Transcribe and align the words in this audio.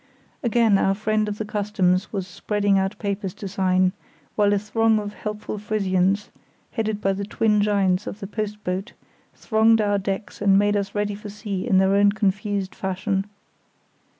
Again 0.41 0.79
our 0.79 0.95
friend 0.95 1.27
of 1.29 1.37
the 1.37 1.45
Customs 1.45 2.11
was 2.11 2.25
spreading 2.25 2.79
out 2.79 2.97
papers 2.97 3.35
to 3.35 3.47
sign, 3.47 3.91
while 4.35 4.51
a 4.51 4.57
throng 4.57 4.97
of 4.97 5.13
helpful 5.13 5.59
Frisians, 5.59 6.31
headed 6.71 6.99
by 7.01 7.13
the 7.13 7.23
twin 7.23 7.61
giants 7.61 8.07
of 8.07 8.19
the 8.19 8.25
post 8.25 8.63
boat, 8.63 8.93
thronged 9.35 9.79
our 9.79 9.99
decks 9.99 10.41
and 10.41 10.57
made 10.57 10.75
us 10.75 10.95
ready 10.95 11.13
for 11.13 11.29
sea 11.29 11.67
in 11.67 11.77
their 11.77 11.93
own 11.93 12.13
confused 12.13 12.73
fashion. 12.73 13.27